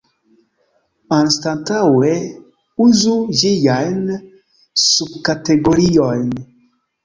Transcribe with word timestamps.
Anstataŭe 1.17 2.15
uzu 2.87 3.15
ĝiajn 3.43 4.03
subkategoriojn. 4.89 6.29